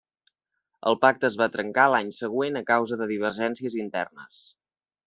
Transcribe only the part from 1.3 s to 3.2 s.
va trencar l'any següent a causa de